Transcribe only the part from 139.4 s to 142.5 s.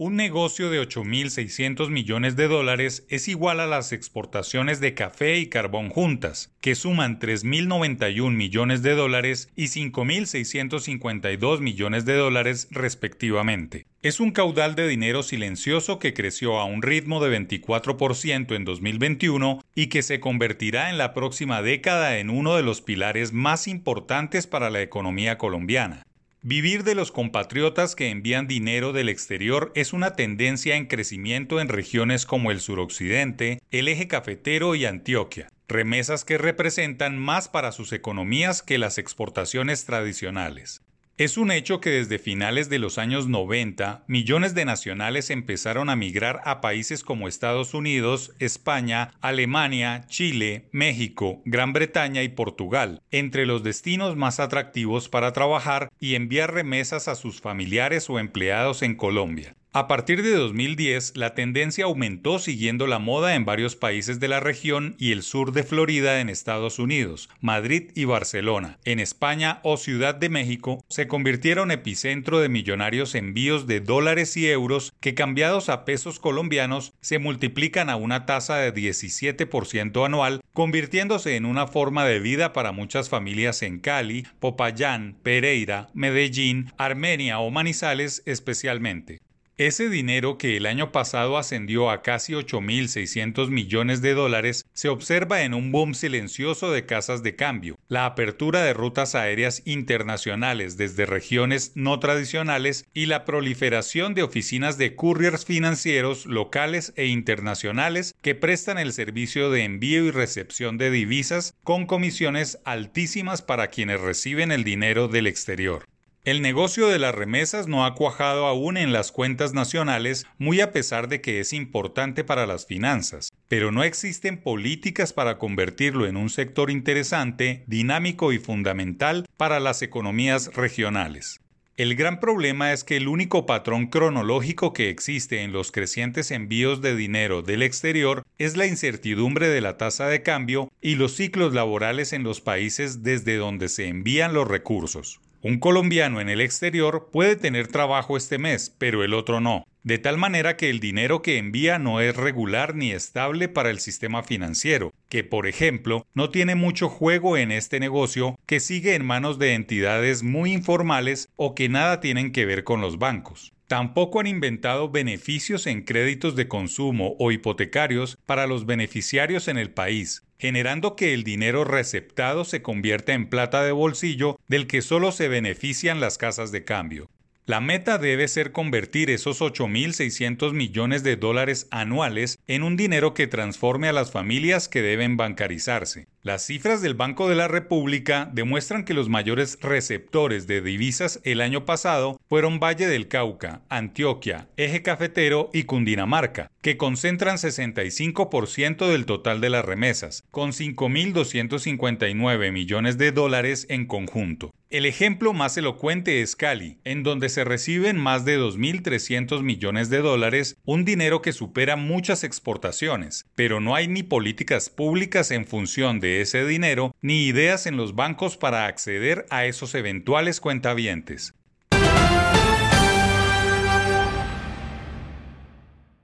de la tasa de cambio y los ciclos laborales en los